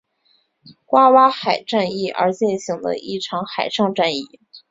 [0.87, 4.23] 爪哇海战役而进行的一场海上战役。